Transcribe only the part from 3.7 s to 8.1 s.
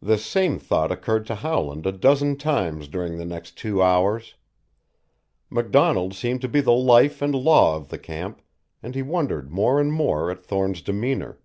hours. MacDonald seemed to be the life and law of the